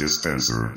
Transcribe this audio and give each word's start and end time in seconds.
Dispenser. 0.00 0.72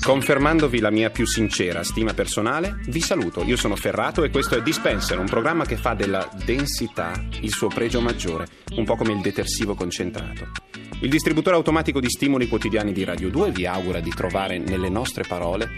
Confermandovi 0.00 0.78
la 0.78 0.92
mia 0.92 1.10
più 1.10 1.26
sincera 1.26 1.82
stima 1.82 2.14
personale, 2.14 2.78
vi 2.86 3.00
saluto. 3.00 3.42
Io 3.42 3.56
sono 3.56 3.74
Ferrato 3.74 4.22
e 4.22 4.30
questo 4.30 4.56
è 4.56 4.62
Dispenser, 4.62 5.18
un 5.18 5.26
programma 5.26 5.64
che 5.64 5.76
fa 5.76 5.94
della 5.94 6.28
densità 6.44 7.12
il 7.40 7.50
suo 7.50 7.66
pregio 7.66 8.00
maggiore, 8.00 8.46
un 8.76 8.84
po' 8.84 8.94
come 8.94 9.14
il 9.14 9.20
detersivo 9.20 9.74
concentrato. 9.74 10.52
Il 11.00 11.10
distributore 11.10 11.56
automatico 11.56 11.98
di 11.98 12.08
stimoli 12.08 12.46
quotidiani 12.46 12.92
di 12.92 13.02
Radio 13.02 13.30
2 13.30 13.50
vi 13.50 13.66
augura 13.66 13.98
di 13.98 14.10
trovare 14.10 14.58
nelle 14.58 14.88
nostre 14.88 15.24
parole 15.26 15.68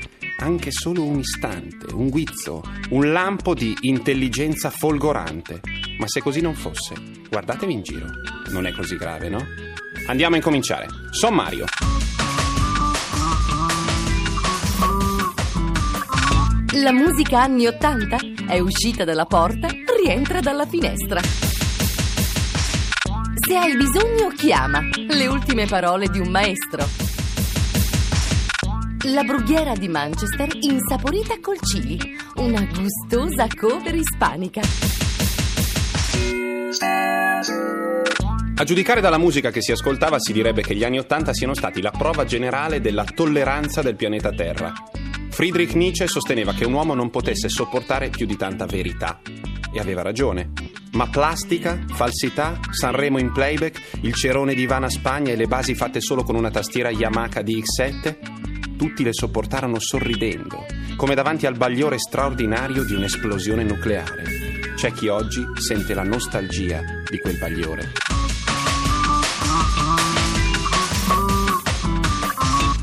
anche 0.40 0.70
solo 0.70 1.04
un 1.04 1.20
istante, 1.20 1.92
un 1.94 2.10
guizzo, 2.10 2.62
un 2.90 3.10
lampo 3.10 3.54
di 3.54 3.74
intelligenza 3.80 4.68
folgorante. 4.68 5.60
Ma 5.98 6.06
se 6.06 6.20
così 6.20 6.42
non 6.42 6.54
fosse, 6.54 6.94
guardatevi 7.30 7.72
in 7.72 7.82
giro. 7.82 8.06
Non 8.50 8.66
è 8.66 8.72
così 8.72 8.96
grave, 8.96 9.30
no? 9.30 9.44
Andiamo 10.06 10.34
a 10.34 10.36
incominciare. 10.36 10.86
Sommario. 11.10 11.64
La 16.74 16.92
musica 16.92 17.40
anni 17.40 17.66
80 17.66 18.16
è 18.46 18.58
uscita 18.58 19.04
dalla 19.04 19.24
porta, 19.24 19.68
rientra 20.02 20.40
dalla 20.40 20.66
finestra. 20.66 21.18
Se 23.34 23.56
hai 23.56 23.74
bisogno, 23.74 24.28
chiama. 24.36 24.82
Le 25.08 25.26
ultime 25.26 25.64
parole 25.64 26.08
di 26.08 26.18
un 26.18 26.28
maestro. 26.28 26.86
La 29.06 29.22
brughiera 29.22 29.74
di 29.74 29.88
Manchester 29.88 30.48
insaporita 30.60 31.40
col 31.40 31.58
chili. 31.58 31.98
Una 32.36 32.60
gustosa 32.60 33.46
cover 33.58 33.94
ispanica. 33.94 34.60
A 38.56 38.64
giudicare 38.64 39.00
dalla 39.00 39.18
musica 39.18 39.50
che 39.50 39.62
si 39.62 39.72
ascoltava 39.72 40.18
si 40.18 40.34
direbbe 40.34 40.60
che 40.60 40.74
gli 40.74 40.84
anni 40.84 40.98
Ottanta 40.98 41.32
siano 41.32 41.54
stati 41.54 41.80
la 41.80 41.92
prova 41.92 42.26
generale 42.26 42.82
della 42.82 43.04
tolleranza 43.04 43.80
del 43.80 43.96
pianeta 43.96 44.30
Terra. 44.32 44.72
Friedrich 45.38 45.74
Nietzsche 45.74 46.08
sosteneva 46.08 46.52
che 46.52 46.64
un 46.64 46.72
uomo 46.72 46.94
non 46.94 47.10
potesse 47.10 47.48
sopportare 47.48 48.08
più 48.08 48.26
di 48.26 48.36
tanta 48.36 48.66
verità. 48.66 49.20
E 49.72 49.78
aveva 49.78 50.02
ragione. 50.02 50.50
Ma 50.94 51.06
plastica, 51.06 51.84
falsità, 51.92 52.58
Sanremo 52.72 53.20
in 53.20 53.30
playback, 53.30 54.00
il 54.00 54.14
cerone 54.14 54.54
di 54.54 54.62
Ivana 54.62 54.90
Spagna 54.90 55.30
e 55.30 55.36
le 55.36 55.46
basi 55.46 55.76
fatte 55.76 56.00
solo 56.00 56.24
con 56.24 56.34
una 56.34 56.50
tastiera 56.50 56.90
Yamaha 56.90 57.42
DX7? 57.42 58.76
Tutti 58.76 59.04
le 59.04 59.12
sopportarono 59.12 59.78
sorridendo, 59.78 60.66
come 60.96 61.14
davanti 61.14 61.46
al 61.46 61.56
bagliore 61.56 62.00
straordinario 62.00 62.82
di 62.82 62.94
un'esplosione 62.94 63.62
nucleare. 63.62 64.24
C'è 64.74 64.90
chi 64.90 65.06
oggi 65.06 65.46
sente 65.54 65.94
la 65.94 66.02
nostalgia 66.02 66.82
di 67.08 67.20
quel 67.20 67.38
bagliore. 67.38 67.92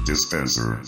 Dispenser. 0.06 0.80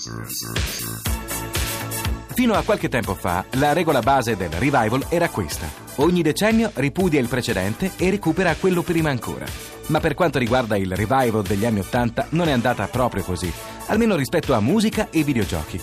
Fino 2.37 2.53
a 2.53 2.61
qualche 2.61 2.87
tempo 2.87 3.15
fa, 3.15 3.43
la 3.53 3.73
regola 3.73 4.01
base 4.01 4.37
del 4.37 4.51
revival 4.51 5.07
era 5.09 5.27
questa. 5.27 5.67
Ogni 5.95 6.21
decennio 6.21 6.69
ripudia 6.75 7.19
il 7.19 7.27
precedente 7.27 7.93
e 7.97 8.11
recupera 8.11 8.53
quello 8.53 8.83
prima 8.83 9.09
ancora. 9.09 9.43
Ma 9.87 9.99
per 9.99 10.13
quanto 10.13 10.37
riguarda 10.37 10.77
il 10.77 10.95
revival 10.95 11.41
degli 11.41 11.65
anni 11.65 11.79
Ottanta 11.79 12.27
non 12.29 12.47
è 12.47 12.51
andata 12.51 12.85
proprio 12.89 13.23
così, 13.23 13.51
almeno 13.87 14.15
rispetto 14.15 14.53
a 14.53 14.61
musica 14.61 15.09
e 15.09 15.23
videogiochi. 15.23 15.81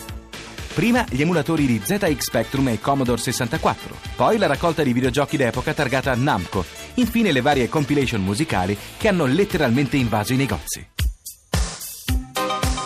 Prima 0.74 1.04
gli 1.10 1.22
emulatori 1.22 1.66
di 1.66 1.80
ZX 1.82 2.20
Spectrum 2.20 2.68
e 2.68 2.78
Commodore 2.78 3.20
64, 3.20 3.96
poi 4.14 4.38
la 4.38 4.46
raccolta 4.46 4.84
di 4.84 4.92
videogiochi 4.92 5.36
d'epoca 5.36 5.74
targata 5.74 6.14
Namco, 6.14 6.64
infine 6.94 7.32
le 7.32 7.40
varie 7.40 7.68
compilation 7.68 8.22
musicali 8.22 8.78
che 8.96 9.08
hanno 9.08 9.26
letteralmente 9.26 9.96
invaso 9.96 10.32
i 10.32 10.36
negozi. 10.36 10.93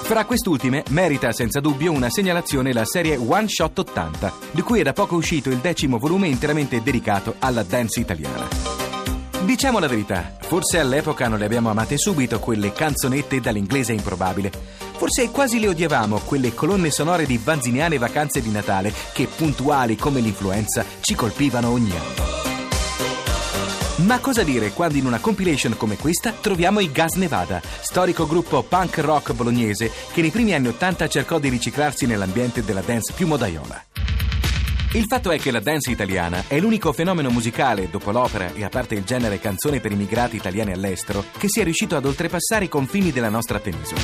Fra 0.08 0.24
quest'ultime 0.24 0.84
merita 0.88 1.32
senza 1.32 1.60
dubbio 1.60 1.92
una 1.92 2.08
segnalazione 2.08 2.72
la 2.72 2.86
serie 2.86 3.16
One 3.16 3.46
Shot 3.46 3.78
80, 3.80 4.32
di 4.52 4.62
cui 4.62 4.80
è 4.80 4.82
da 4.82 4.94
poco 4.94 5.16
uscito 5.16 5.50
il 5.50 5.58
decimo 5.58 5.98
volume 5.98 6.28
interamente 6.28 6.82
dedicato 6.82 7.34
alla 7.40 7.62
dance 7.62 8.00
italiana. 8.00 8.48
Diciamo 9.44 9.78
la 9.78 9.86
verità, 9.86 10.38
forse 10.40 10.78
all'epoca 10.78 11.28
non 11.28 11.38
le 11.38 11.44
abbiamo 11.44 11.68
amate 11.68 11.98
subito 11.98 12.40
quelle 12.40 12.72
canzonette 12.72 13.38
dall'inglese 13.42 13.92
improbabile. 13.92 14.50
Forse 14.96 15.30
quasi 15.30 15.60
le 15.60 15.68
odiavamo 15.68 16.20
quelle 16.24 16.54
colonne 16.54 16.90
sonore 16.90 17.26
di 17.26 17.36
vanziniane 17.36 17.98
vacanze 17.98 18.40
di 18.40 18.50
Natale 18.50 18.90
che, 19.12 19.26
puntuali 19.26 19.94
come 19.96 20.20
l'influenza, 20.20 20.86
ci 21.02 21.14
colpivano 21.14 21.68
ogni 21.68 21.90
anno. 21.90 22.37
Ma 23.98 24.20
cosa 24.20 24.44
dire 24.44 24.70
quando 24.70 24.96
in 24.96 25.06
una 25.06 25.18
compilation 25.18 25.76
come 25.76 25.96
questa 25.96 26.32
troviamo 26.32 26.78
i 26.78 26.92
Gas 26.92 27.14
Nevada, 27.16 27.60
storico 27.80 28.28
gruppo 28.28 28.62
punk 28.62 28.98
rock 28.98 29.32
bolognese 29.32 29.90
che 30.12 30.20
nei 30.20 30.30
primi 30.30 30.54
anni 30.54 30.68
Ottanta 30.68 31.08
cercò 31.08 31.40
di 31.40 31.48
riciclarsi 31.48 32.06
nell'ambiente 32.06 32.62
della 32.62 32.80
dance 32.80 33.12
più 33.12 33.26
modaiola. 33.26 33.86
Il 34.92 35.04
fatto 35.06 35.32
è 35.32 35.38
che 35.38 35.50
la 35.50 35.58
dance 35.60 35.90
italiana 35.90 36.44
è 36.46 36.60
l'unico 36.60 36.92
fenomeno 36.92 37.28
musicale, 37.28 37.90
dopo 37.90 38.12
l'opera 38.12 38.54
e 38.54 38.62
a 38.62 38.68
parte 38.68 38.94
il 38.94 39.02
genere 39.02 39.40
canzone 39.40 39.80
per 39.80 39.90
immigrati 39.90 40.36
italiani 40.36 40.72
all'estero, 40.72 41.24
che 41.36 41.48
sia 41.48 41.64
riuscito 41.64 41.96
ad 41.96 42.06
oltrepassare 42.06 42.66
i 42.66 42.68
confini 42.68 43.10
della 43.10 43.28
nostra 43.28 43.58
penisola. 43.58 44.00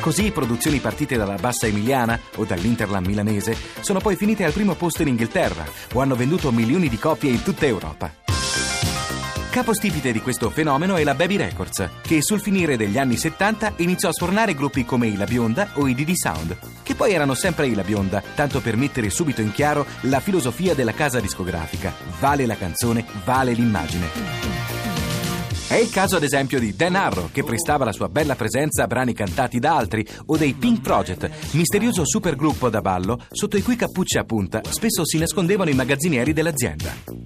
Così 0.00 0.30
produzioni 0.30 0.78
partite 0.78 1.16
dalla 1.16 1.34
bassa 1.34 1.66
emiliana 1.66 2.18
o 2.36 2.44
dall'Interland 2.44 3.06
milanese 3.06 3.56
sono 3.80 3.98
poi 3.98 4.14
finite 4.14 4.44
al 4.44 4.52
primo 4.52 4.74
posto 4.74 5.02
in 5.02 5.08
Inghilterra 5.08 5.64
o 5.94 6.00
hanno 6.00 6.14
venduto 6.14 6.52
milioni 6.52 6.88
di 6.88 6.98
copie 6.98 7.30
in 7.30 7.42
tutta 7.42 7.66
Europa. 7.66 8.27
Capostipite 9.58 10.12
di 10.12 10.20
questo 10.20 10.50
fenomeno 10.50 10.94
è 10.94 11.02
la 11.02 11.16
Baby 11.16 11.34
Records, 11.34 11.84
che 12.02 12.22
sul 12.22 12.40
finire 12.40 12.76
degli 12.76 12.96
anni 12.96 13.16
70 13.16 13.72
iniziò 13.78 14.08
a 14.08 14.12
sfornare 14.12 14.54
gruppi 14.54 14.84
come 14.84 15.08
i 15.08 15.16
La 15.16 15.24
Bionda 15.24 15.70
o 15.74 15.88
i 15.88 15.96
Didi 15.96 16.16
Sound, 16.16 16.56
che 16.84 16.94
poi 16.94 17.12
erano 17.12 17.34
sempre 17.34 17.66
i 17.66 17.74
La 17.74 17.82
Bionda, 17.82 18.22
tanto 18.36 18.60
per 18.60 18.76
mettere 18.76 19.10
subito 19.10 19.40
in 19.40 19.50
chiaro 19.50 19.84
la 20.02 20.20
filosofia 20.20 20.76
della 20.76 20.92
casa 20.92 21.18
discografica. 21.18 21.92
Vale 22.20 22.46
la 22.46 22.56
canzone, 22.56 23.04
vale 23.24 23.52
l'immagine. 23.52 24.06
È 25.66 25.74
il 25.74 25.90
caso 25.90 26.14
ad 26.14 26.22
esempio 26.22 26.60
di 26.60 26.76
Dan 26.76 26.94
Arrow, 26.94 27.30
che 27.32 27.42
prestava 27.42 27.84
la 27.84 27.92
sua 27.92 28.08
bella 28.08 28.36
presenza 28.36 28.84
a 28.84 28.86
brani 28.86 29.12
cantati 29.12 29.58
da 29.58 29.76
altri, 29.76 30.06
o 30.26 30.36
dei 30.36 30.54
Pink 30.54 30.82
Project, 30.82 31.28
misterioso 31.54 32.06
supergruppo 32.06 32.70
da 32.70 32.80
ballo 32.80 33.20
sotto 33.32 33.56
i 33.56 33.62
cui 33.62 33.74
cappucci 33.74 34.18
a 34.18 34.24
punta 34.24 34.60
spesso 34.70 35.04
si 35.04 35.18
nascondevano 35.18 35.68
i 35.68 35.74
magazzinieri 35.74 36.32
dell'azienda. 36.32 37.17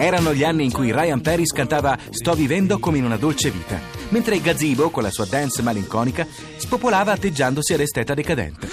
Erano 0.00 0.32
gli 0.32 0.44
anni 0.44 0.62
in 0.62 0.70
cui 0.70 0.92
Ryan 0.92 1.20
Paris 1.20 1.50
cantava 1.50 1.98
Sto 2.10 2.34
vivendo 2.34 2.78
come 2.78 2.98
in 2.98 3.04
una 3.04 3.16
dolce 3.16 3.50
vita, 3.50 3.80
mentre 4.10 4.40
Gazebo, 4.40 4.90
con 4.90 5.02
la 5.02 5.10
sua 5.10 5.26
dance 5.26 5.60
malinconica, 5.60 6.24
spopolava 6.56 7.10
atteggiandosi 7.10 7.74
all'esteta 7.74 8.14
decadente. 8.14 8.68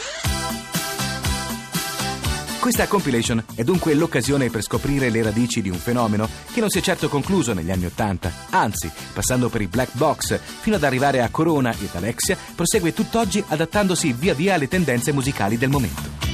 Questa 2.59 2.85
compilation 2.85 3.43
è 3.55 3.63
dunque 3.63 3.95
l'occasione 3.95 4.51
per 4.51 4.61
scoprire 4.61 5.09
le 5.09 5.23
radici 5.23 5.63
di 5.63 5.69
un 5.69 5.77
fenomeno 5.77 6.29
che 6.53 6.59
non 6.59 6.69
si 6.69 6.77
è 6.77 6.81
certo 6.81 7.09
concluso 7.09 7.53
negli 7.53 7.71
anni 7.71 7.85
Ottanta, 7.85 8.31
anzi, 8.51 8.91
passando 9.11 9.49
per 9.49 9.61
i 9.61 9.67
black 9.67 9.95
box 9.95 10.39
fino 10.39 10.75
ad 10.75 10.83
arrivare 10.83 11.23
a 11.23 11.29
Corona 11.29 11.71
ed 11.71 11.89
Alexia, 11.93 12.37
prosegue 12.53 12.93
tutt'oggi 12.93 13.43
adattandosi 13.47 14.13
via 14.13 14.35
via 14.35 14.53
alle 14.53 14.67
tendenze 14.67 15.11
musicali 15.11 15.57
del 15.57 15.69
momento. 15.69 16.24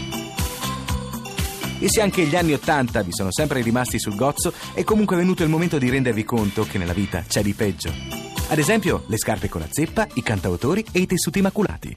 E 1.84 1.90
se 1.90 2.00
anche 2.00 2.26
gli 2.26 2.36
anni 2.36 2.54
Ottanta 2.54 3.02
vi 3.02 3.12
sono 3.12 3.32
sempre 3.32 3.64
rimasti 3.64 3.98
sul 4.00 4.16
gozzo, 4.16 4.54
è 4.76 4.84
comunque 4.84 5.16
venuto 5.16 5.42
il 5.42 5.50
momento 5.50 5.80
di 5.80 5.90
rendervi 5.90 6.24
conto 6.24 6.64
che 6.64 6.78
nella 6.78 6.94
vita 6.94 7.24
c'è 7.28 7.42
di 7.42 7.56
peggio. 7.56 7.92
Ad 8.50 8.60
esempio, 8.60 9.04
le 9.08 9.18
scarpe 9.18 9.50
con 9.50 9.62
la 9.62 9.68
zeppa, 9.68 10.08
i 10.14 10.22
cantautori 10.22 10.86
e 10.92 11.00
i 11.00 11.08
tessuti 11.08 11.42
maculati. 11.42 11.96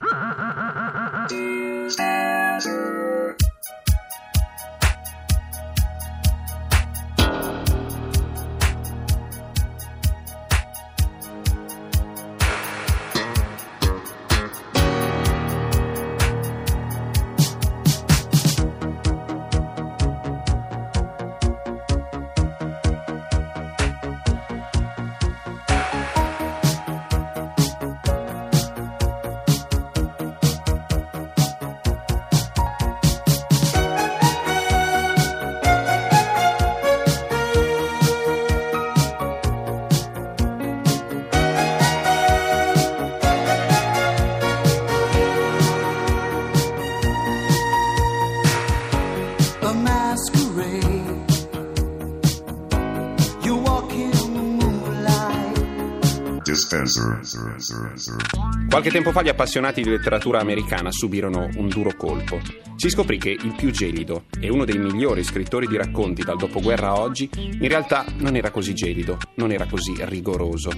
Qualche 58.69 58.91
tempo 58.91 59.13
fa 59.13 59.23
gli 59.23 59.29
appassionati 59.29 59.83
di 59.83 59.91
letteratura 59.91 60.41
americana 60.41 60.91
subirono 60.91 61.49
un 61.57 61.69
duro 61.69 61.95
colpo. 61.97 62.41
Si 62.77 62.89
scoprì 62.89 63.19
che 63.19 63.31
il 63.31 63.55
più 63.57 63.71
gelido 63.71 64.25
e 64.41 64.51
uno 64.51 64.65
dei 64.65 64.79
migliori 64.79 65.23
scrittori 65.23 65.67
di 65.67 65.77
racconti 65.77 66.23
dal 66.23 66.37
dopoguerra 66.37 66.89
a 66.89 67.01
oggi 67.01 67.31
in 67.35 67.69
realtà 67.69 68.05
non 68.19 68.37
era 68.37 68.51
così 68.51 68.75
gelido, 68.75 69.19
non 69.37 69.53
era 69.53 69.67
così 69.67 69.95
rigoroso. 70.01 70.71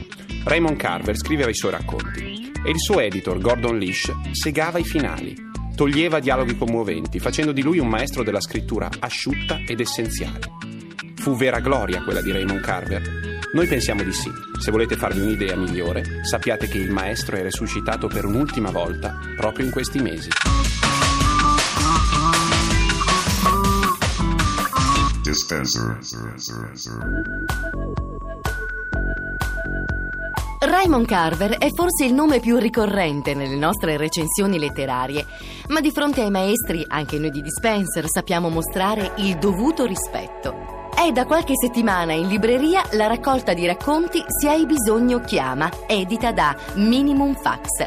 Raymond 0.44 0.76
Carver 0.76 1.16
scriveva 1.16 1.50
i 1.50 1.54
suoi 1.54 1.72
racconti 1.72 2.52
e 2.64 2.70
il 2.70 2.78
suo 2.78 3.00
editor 3.00 3.38
Gordon 3.38 3.78
Lish 3.78 4.12
segava 4.32 4.78
i 4.78 4.84
finali. 4.84 5.34
Toglieva 5.74 6.20
dialoghi 6.20 6.56
commoventi, 6.56 7.18
facendo 7.18 7.52
di 7.52 7.62
lui 7.62 7.78
un 7.78 7.88
maestro 7.88 8.22
della 8.22 8.40
scrittura 8.40 8.88
asciutta 8.98 9.60
ed 9.66 9.80
essenziale. 9.80 10.40
Fu 11.16 11.34
vera 11.34 11.60
gloria 11.60 12.02
quella 12.02 12.22
di 12.22 12.32
Raymond 12.32 12.60
Carver. 12.60 13.15
Noi 13.56 13.66
pensiamo 13.68 14.02
di 14.02 14.12
sì. 14.12 14.30
Se 14.58 14.70
volete 14.70 14.96
farvi 14.96 15.20
un'idea 15.20 15.56
migliore, 15.56 16.22
sappiate 16.24 16.68
che 16.68 16.76
il 16.76 16.90
maestro 16.90 17.36
è 17.36 17.42
resuscitato 17.42 18.06
per 18.06 18.26
un'ultima 18.26 18.70
volta 18.70 19.18
proprio 19.34 19.64
in 19.64 19.70
questi 19.70 19.98
mesi. 19.98 20.28
Dispenser. 25.22 25.98
Raymond 30.60 31.06
Carver 31.06 31.56
è 31.56 31.68
forse 31.74 32.04
il 32.04 32.12
nome 32.12 32.40
più 32.40 32.58
ricorrente 32.58 33.32
nelle 33.32 33.56
nostre 33.56 33.96
recensioni 33.96 34.58
letterarie, 34.58 35.24
ma 35.68 35.80
di 35.80 35.92
fronte 35.92 36.20
ai 36.20 36.30
maestri, 36.30 36.84
anche 36.86 37.18
noi 37.18 37.30
di 37.30 37.40
Dispenser, 37.40 38.04
sappiamo 38.06 38.50
mostrare 38.50 39.12
il 39.16 39.38
dovuto 39.38 39.86
rispetto. 39.86 40.75
È 40.96 41.12
da 41.12 41.26
qualche 41.26 41.52
settimana 41.54 42.14
in 42.14 42.26
libreria 42.26 42.82
la 42.92 43.06
raccolta 43.06 43.52
di 43.52 43.66
racconti 43.66 44.24
Se 44.26 44.48
hai 44.48 44.64
bisogno 44.64 45.20
chiama, 45.20 45.70
edita 45.86 46.32
da 46.32 46.56
Minimum 46.72 47.34
Fax. 47.34 47.86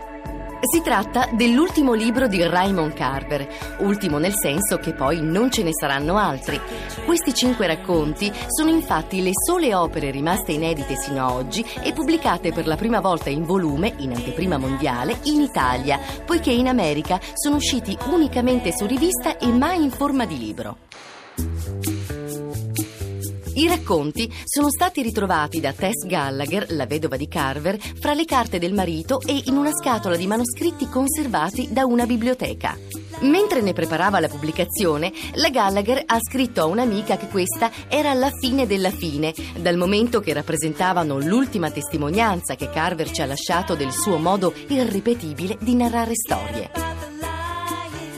Si 0.61 0.81
tratta 0.83 1.27
dell'ultimo 1.33 1.94
libro 1.94 2.27
di 2.27 2.44
Raymond 2.44 2.94
Carver, 2.94 3.47
ultimo 3.79 4.19
nel 4.19 4.33
senso 4.35 4.77
che 4.77 4.94
poi 4.94 5.21
non 5.21 5.50
ce 5.50 5.63
ne 5.63 5.71
saranno 5.73 6.17
altri. 6.17 6.61
Questi 7.03 7.33
cinque 7.33 7.65
racconti 7.65 8.31
sono 8.45 8.69
infatti 8.69 9.23
le 9.23 9.31
sole 9.33 9.73
opere 9.73 10.11
rimaste 10.11 10.51
inedite 10.51 10.95
sino 10.95 11.25
a 11.25 11.33
oggi 11.33 11.65
e 11.81 11.91
pubblicate 11.94 12.53
per 12.53 12.67
la 12.67 12.75
prima 12.75 13.00
volta 13.00 13.31
in 13.31 13.44
volume, 13.44 13.91
in 13.97 14.13
anteprima 14.13 14.59
mondiale, 14.59 15.17
in 15.23 15.41
Italia, 15.41 16.00
poiché 16.25 16.51
in 16.51 16.67
America 16.67 17.19
sono 17.33 17.56
usciti 17.56 17.97
unicamente 18.11 18.71
su 18.71 18.85
rivista 18.85 19.38
e 19.38 19.47
mai 19.47 19.81
in 19.81 19.89
forma 19.89 20.25
di 20.25 20.38
libro. 20.38 20.77
I 23.55 23.67
racconti 23.67 24.31
sono 24.45 24.69
stati 24.69 25.01
ritrovati 25.01 25.59
da 25.59 25.73
Tess 25.73 26.05
Gallagher, 26.05 26.67
la 26.69 26.85
vedova 26.85 27.17
di 27.17 27.27
Carver, 27.27 27.79
fra 27.79 28.13
le 28.13 28.25
carte 28.25 28.59
del 28.59 28.73
marito 28.73 29.19
e 29.21 29.41
in 29.45 29.57
una 29.57 29.71
scatola 29.71 30.15
di 30.15 30.27
manoscritti 30.27 30.87
conservati 30.87 31.67
da 31.71 31.85
una 31.85 32.05
biblioteca. 32.05 32.77
Mentre 33.21 33.61
ne 33.61 33.73
preparava 33.73 34.19
la 34.19 34.29
pubblicazione, 34.29 35.11
la 35.33 35.49
Gallagher 35.49 36.03
ha 36.05 36.19
scritto 36.21 36.61
a 36.61 36.65
un'amica 36.65 37.17
che 37.17 37.27
questa 37.27 37.69
era 37.89 38.13
la 38.13 38.29
fine 38.39 38.65
della 38.65 38.91
fine, 38.91 39.33
dal 39.59 39.75
momento 39.75 40.21
che 40.21 40.33
rappresentavano 40.33 41.19
l'ultima 41.19 41.71
testimonianza 41.71 42.55
che 42.55 42.69
Carver 42.69 43.11
ci 43.11 43.21
ha 43.21 43.25
lasciato 43.25 43.75
del 43.75 43.91
suo 43.91 44.17
modo 44.17 44.53
irripetibile 44.67 45.57
di 45.59 45.75
narrare 45.75 46.13
storie. 46.13 46.98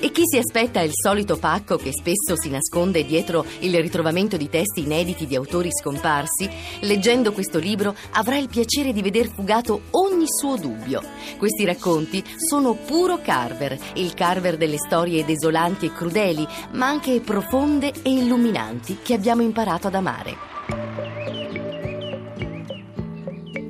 E 0.03 0.11
chi 0.11 0.23
si 0.25 0.39
aspetta 0.39 0.81
il 0.81 0.89
solito 0.91 1.37
pacco 1.37 1.77
che 1.77 1.91
spesso 1.91 2.35
si 2.35 2.49
nasconde 2.49 3.05
dietro 3.05 3.45
il 3.59 3.79
ritrovamento 3.79 4.35
di 4.35 4.49
testi 4.49 4.81
inediti 4.81 5.27
di 5.27 5.35
autori 5.35 5.69
scomparsi, 5.71 6.49
leggendo 6.79 7.31
questo 7.31 7.59
libro 7.59 7.95
avrà 8.13 8.35
il 8.37 8.49
piacere 8.49 8.93
di 8.93 9.03
veder 9.03 9.29
fugato 9.29 9.83
ogni 9.91 10.25
suo 10.25 10.57
dubbio. 10.57 11.03
Questi 11.37 11.65
racconti 11.65 12.23
sono 12.35 12.73
puro 12.73 13.21
Carver, 13.21 13.77
il 13.93 14.15
Carver 14.15 14.57
delle 14.57 14.79
storie 14.79 15.23
desolanti 15.23 15.85
e 15.85 15.93
crudeli, 15.93 16.47
ma 16.71 16.87
anche 16.87 17.21
profonde 17.21 17.93
e 18.01 18.11
illuminanti 18.11 18.97
che 19.03 19.13
abbiamo 19.13 19.43
imparato 19.43 19.85
ad 19.85 19.93
amare. 19.93 20.50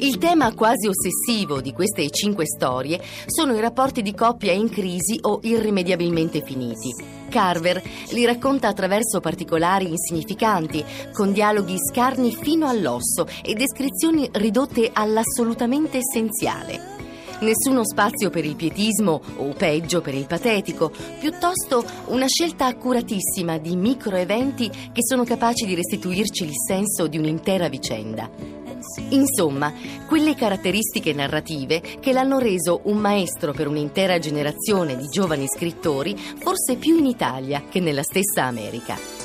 Il 0.04 0.18
tema 0.18 0.52
quasi 0.56 0.88
ossessivo 0.88 1.62
di 1.62 1.74
queste 1.74 2.10
cinque 2.10 2.48
storie 2.48 3.00
sono 3.28 3.56
i 3.56 3.60
rapporti 3.60 4.02
di 4.02 4.16
coppia 4.16 4.52
in 4.52 4.68
crisi 4.68 5.20
o 5.22 5.42
irrimediabilmente 5.44 6.42
finiti. 6.42 6.90
Carver 7.30 7.80
li 8.10 8.26
racconta 8.26 8.68
attraverso 8.68 9.20
particolari 9.20 9.88
insignificanti, 9.88 10.84
con 11.14 11.32
dialoghi 11.32 11.76
scarni 11.78 12.32
fino 12.34 12.68
all'osso 12.68 13.28
e 13.44 13.54
descrizioni 13.54 14.28
ridotte 14.32 14.90
all'assolutamente 14.92 16.00
essenziale. 16.00 16.98
Nessuno 17.42 17.86
spazio 17.86 18.32
per 18.32 18.44
il 18.44 18.56
pietismo 18.56 19.22
o 19.38 19.54
peggio 19.54 20.02
per 20.02 20.16
il 20.16 20.26
patetico, 20.26 20.92
piuttosto 21.20 21.86
una 22.08 22.28
scelta 22.28 22.66
accuratissima 22.66 23.60
di 23.60 23.76
microeventi 23.76 24.68
che 24.68 25.04
sono 25.04 25.26
capaci 25.26 25.68
di 25.68 25.76
restituirci 25.76 26.44
il 26.44 26.54
senso 26.68 27.06
di 27.06 27.20
un'intera 27.20 27.70
vicenda. 27.70 28.61
Insomma, 29.10 29.74
quelle 30.08 30.36
caratteristiche 30.36 31.14
narrative 31.14 31.82
che 32.00 32.12
l'hanno 32.12 32.40
reso 32.40 32.82
un 32.86 32.98
maestro 32.98 33.54
per 33.54 33.68
un'intera 33.68 34.20
generazione 34.20 34.96
di 34.98 35.08
giovani 35.08 35.48
scrittori, 35.48 36.16
forse 36.16 36.76
più 36.76 36.98
in 36.98 37.06
Italia 37.06 37.64
che 37.70 37.80
nella 37.80 38.04
stessa 38.04 38.44
America. 38.44 39.22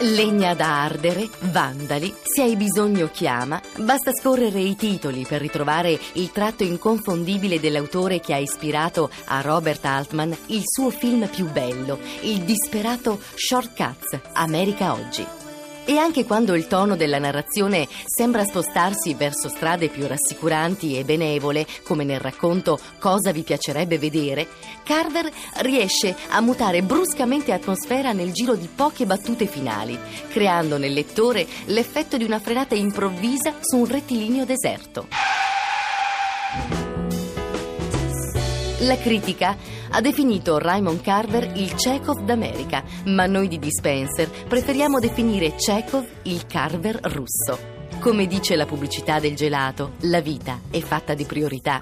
Legna 0.00 0.54
da 0.54 0.82
ardere, 0.82 1.26
Vandali, 1.50 2.14
se 2.22 2.42
hai 2.42 2.54
bisogno 2.54 3.08
chiama, 3.10 3.60
basta 3.78 4.12
scorrere 4.12 4.60
i 4.60 4.76
titoli 4.76 5.24
per 5.26 5.40
ritrovare 5.40 5.98
il 6.12 6.30
tratto 6.32 6.64
inconfondibile 6.64 7.58
dell'autore 7.58 8.20
che 8.20 8.34
ha 8.34 8.38
ispirato 8.38 9.08
a 9.24 9.40
Robert 9.40 9.84
Altman 9.86 10.36
il 10.48 10.62
suo 10.64 10.90
film 10.90 11.26
più 11.28 11.50
bello, 11.50 11.98
il 12.20 12.42
disperato 12.42 13.18
Shortcuts, 13.34 14.20
America 14.34 14.92
Oggi. 14.92 15.45
E 15.88 15.98
anche 15.98 16.24
quando 16.24 16.56
il 16.56 16.66
tono 16.66 16.96
della 16.96 17.20
narrazione 17.20 17.86
sembra 18.04 18.44
spostarsi 18.44 19.14
verso 19.14 19.48
strade 19.48 19.88
più 19.88 20.04
rassicuranti 20.08 20.98
e 20.98 21.04
benevole, 21.04 21.64
come 21.84 22.02
nel 22.02 22.18
racconto 22.18 22.76
Cosa 22.98 23.30
vi 23.30 23.42
piacerebbe 23.42 23.96
vedere, 23.96 24.48
Carver 24.82 25.30
riesce 25.58 26.16
a 26.30 26.40
mutare 26.40 26.82
bruscamente 26.82 27.52
atmosfera 27.52 28.10
nel 28.10 28.32
giro 28.32 28.56
di 28.56 28.68
poche 28.74 29.06
battute 29.06 29.46
finali, 29.46 29.96
creando 30.28 30.76
nel 30.76 30.92
lettore 30.92 31.46
l'effetto 31.66 32.16
di 32.16 32.24
una 32.24 32.40
frenata 32.40 32.74
improvvisa 32.74 33.54
su 33.60 33.76
un 33.76 33.86
rettilineo 33.86 34.44
deserto. 34.44 35.35
La 38.80 38.98
critica 38.98 39.56
ha 39.90 40.00
definito 40.02 40.58
Raymond 40.58 41.00
Carver 41.00 41.50
il 41.54 41.72
Chekhov 41.74 42.22
d'America, 42.24 42.84
ma 43.06 43.24
noi 43.24 43.48
di 43.48 43.58
Dispenser 43.58 44.28
preferiamo 44.46 45.00
definire 45.00 45.54
Chekhov 45.54 46.06
il 46.24 46.46
Carver 46.46 46.98
russo. 47.04 47.58
Come 48.00 48.26
dice 48.26 48.54
la 48.54 48.66
pubblicità 48.66 49.18
del 49.18 49.34
gelato, 49.34 49.92
la 50.02 50.20
vita 50.20 50.60
è 50.70 50.80
fatta 50.80 51.14
di 51.14 51.24
priorità. 51.24 51.80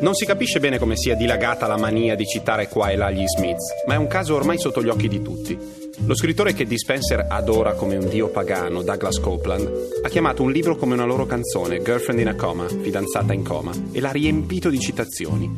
Non 0.00 0.14
si 0.14 0.24
capisce 0.24 0.60
bene 0.60 0.78
come 0.78 0.96
sia 0.96 1.14
dilagata 1.14 1.66
la 1.66 1.76
mania 1.76 2.14
di 2.14 2.24
citare 2.24 2.68
qua 2.68 2.88
e 2.88 2.96
là 2.96 3.10
gli 3.10 3.26
Smiths, 3.26 3.84
ma 3.86 3.94
è 3.94 3.98
un 3.98 4.06
caso 4.06 4.34
ormai 4.34 4.58
sotto 4.58 4.82
gli 4.82 4.88
occhi 4.88 5.08
di 5.08 5.20
tutti. 5.20 5.89
Lo 6.06 6.14
scrittore 6.16 6.54
che 6.54 6.64
Dispenser 6.64 7.26
adora 7.28 7.74
come 7.74 7.96
un 7.96 8.08
dio 8.08 8.28
pagano, 8.28 8.82
Douglas 8.82 9.20
Copeland, 9.20 10.00
ha 10.02 10.08
chiamato 10.08 10.42
un 10.42 10.50
libro 10.50 10.74
come 10.76 10.94
una 10.94 11.04
loro 11.04 11.26
canzone, 11.26 11.82
Girlfriend 11.82 12.20
in 12.20 12.28
a 12.28 12.34
Coma, 12.34 12.66
fidanzata 12.66 13.32
in 13.32 13.44
coma, 13.44 13.70
e 13.92 14.00
l'ha 14.00 14.10
riempito 14.10 14.70
di 14.70 14.80
citazioni. 14.80 15.48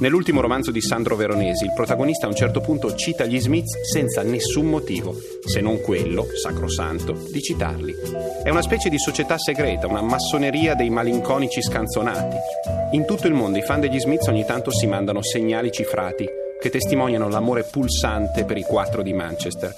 Nell'ultimo 0.00 0.40
romanzo 0.40 0.70
di 0.70 0.80
Sandro 0.80 1.14
Veronesi, 1.14 1.64
il 1.64 1.74
protagonista 1.74 2.26
a 2.26 2.30
un 2.30 2.34
certo 2.34 2.60
punto 2.60 2.94
cita 2.94 3.26
gli 3.26 3.38
Smiths 3.38 3.78
senza 3.82 4.22
nessun 4.22 4.66
motivo, 4.66 5.14
se 5.44 5.60
non 5.60 5.80
quello, 5.80 6.26
sacrosanto, 6.34 7.16
di 7.30 7.40
citarli. 7.40 7.94
È 8.42 8.48
una 8.48 8.62
specie 8.62 8.88
di 8.88 8.98
società 8.98 9.38
segreta, 9.38 9.86
una 9.86 10.02
massoneria 10.02 10.74
dei 10.74 10.90
malinconici 10.90 11.62
scanzonati. 11.62 12.36
In 12.92 13.04
tutto 13.04 13.26
il 13.26 13.34
mondo 13.34 13.58
i 13.58 13.62
fan 13.62 13.80
degli 13.80 14.00
Smiths 14.00 14.26
ogni 14.28 14.44
tanto 14.44 14.72
si 14.72 14.86
mandano 14.86 15.22
segnali 15.22 15.70
cifrati 15.70 16.39
che 16.60 16.70
testimoniano 16.70 17.28
l'amore 17.28 17.64
pulsante 17.64 18.44
per 18.44 18.58
i 18.58 18.62
quattro 18.62 19.02
di 19.02 19.12
Manchester. 19.12 19.74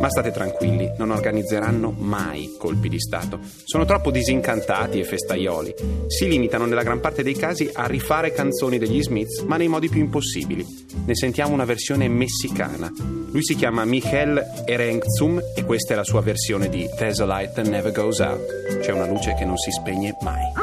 Ma 0.00 0.10
state 0.10 0.30
tranquilli, 0.30 0.92
non 0.96 1.10
organizzeranno 1.10 1.92
mai 1.96 2.54
colpi 2.58 2.88
di 2.88 3.00
Stato. 3.00 3.40
Sono 3.64 3.84
troppo 3.84 4.10
disincantati 4.10 5.00
e 5.00 5.04
festaioli. 5.04 5.74
Si 6.06 6.28
limitano 6.28 6.66
nella 6.66 6.82
gran 6.82 7.00
parte 7.00 7.22
dei 7.22 7.34
casi 7.34 7.68
a 7.72 7.86
rifare 7.86 8.32
canzoni 8.32 8.78
degli 8.78 9.02
Smiths, 9.02 9.40
ma 9.40 9.56
nei 9.56 9.68
modi 9.68 9.88
più 9.88 10.00
impossibili. 10.00 10.64
Ne 11.04 11.16
sentiamo 11.16 11.54
una 11.54 11.64
versione 11.64 12.08
messicana. 12.08 12.92
Lui 13.30 13.42
si 13.42 13.56
chiama 13.56 13.84
Michel 13.84 14.44
Erengzum 14.66 15.40
e 15.56 15.64
questa 15.64 15.94
è 15.94 15.96
la 15.96 16.04
sua 16.04 16.20
versione 16.20 16.68
di 16.68 16.88
There's 16.96 17.20
a 17.20 17.26
Light 17.26 17.54
That 17.54 17.66
Never 17.66 17.90
Goes 17.90 18.18
Out. 18.20 18.78
C'è 18.80 18.92
una 18.92 19.06
luce 19.06 19.34
che 19.34 19.44
non 19.44 19.56
si 19.56 19.70
spegne 19.70 20.14
mai. 20.20 20.57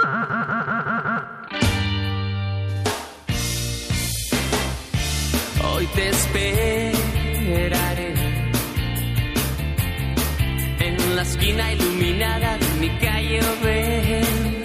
Te 5.96 6.10
esperaré. 6.10 6.86
esquina 11.22 11.74
iluminada 11.74 12.58
de 12.58 12.70
mi 12.82 12.90
calle 13.00 13.40
ven. 13.64 14.62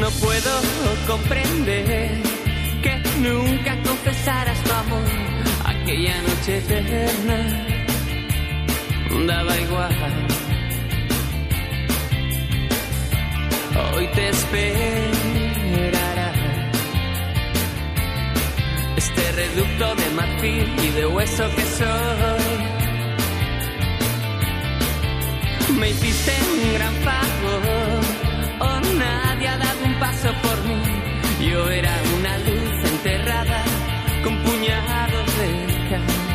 No 0.00 0.10
puedo 0.24 0.52
comprender 1.06 2.10
que 2.82 2.94
nunca 3.20 3.76
confesaras 3.88 4.58
tu 4.64 4.72
amor 4.72 5.08
aquella 5.64 6.16
noche 6.22 6.58
eterna. 6.58 7.38
Daba 9.26 9.56
igual. 9.58 9.94
Hoy 13.94 14.06
te 14.14 14.28
esperará 14.28 15.21
este 19.02 19.32
reducto 19.32 19.94
de 19.96 20.10
marfil 20.10 20.68
y 20.84 20.90
de 20.90 21.06
hueso 21.06 21.44
que 21.56 21.62
soy. 21.62 22.58
Me 25.78 25.90
hiciste 25.90 26.32
un 26.52 26.74
gran 26.74 26.94
favor, 27.08 28.00
oh 28.60 28.80
nadie 28.98 29.48
ha 29.48 29.58
dado 29.58 29.84
un 29.84 29.94
paso 29.98 30.28
por 30.42 30.56
mí. 30.64 30.80
Yo 31.48 31.68
era 31.70 31.94
una 32.18 32.38
luz 32.38 32.90
enterrada 32.94 33.64
con 34.22 34.34
puñados 34.44 35.26
de 35.38 35.88
cal. 35.90 36.31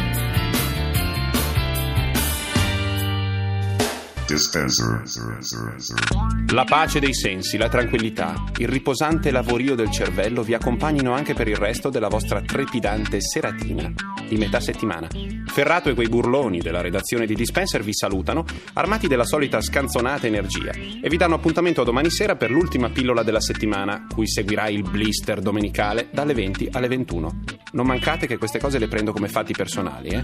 La 6.51 6.65
pace 6.65 7.00
dei 7.00 7.13
sensi, 7.13 7.55
la 7.57 7.69
tranquillità, 7.69 8.43
il 8.57 8.67
riposante 8.67 9.31
lavorio 9.31 9.74
del 9.74 9.89
cervello 9.89 10.43
vi 10.43 10.53
accompagnino 10.53 11.13
anche 11.13 11.34
per 11.34 11.48
il 11.48 11.55
resto 11.55 11.89
della 11.89 12.10
vostra 12.10 12.41
trepidante 12.41 13.22
seratina 13.22 13.89
di 14.27 14.36
metà 14.36 14.60
settimana. 14.60 15.07
Ferrato 15.46 15.89
e 15.89 15.93
quei 15.93 16.10
burloni 16.10 16.60
della 16.60 16.81
redazione 16.81 17.25
di 17.25 17.36
Dispenser 17.36 17.84
vi 17.84 17.93
salutano, 17.93 18.43
armati 18.74 19.07
della 19.07 19.24
solita 19.24 19.62
scanzonata 19.62 20.27
energia, 20.27 20.72
e 20.72 21.07
vi 21.07 21.17
danno 21.17 21.36
appuntamento 21.36 21.81
a 21.81 21.86
domani 21.86 22.10
sera 22.10 22.36
per 22.36 22.51
l'ultima 22.51 22.89
pillola 22.89 23.24
della 23.24 23.39
settimana, 23.39 24.07
cui 24.13 24.27
seguirà 24.27 24.67
il 24.67 24.84
blister 24.84 25.39
domenicale 25.39 26.10
dalle 26.12 26.34
20 26.34 26.69
alle 26.74 26.88
21. 26.89 27.39
Non 27.72 27.86
mancate 27.86 28.27
che 28.27 28.38
queste 28.38 28.60
cose 28.60 28.77
le 28.77 28.89
prendo 28.89 29.13
come 29.13 29.29
fatti 29.29 29.53
personali, 29.53 30.10
eh? 30.10 30.24